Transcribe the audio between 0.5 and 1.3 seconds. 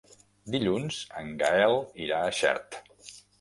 Dilluns en